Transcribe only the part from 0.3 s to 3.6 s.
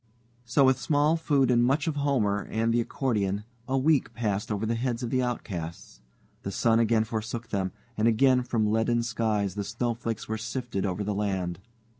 So with small food and much of Homer and the accordion,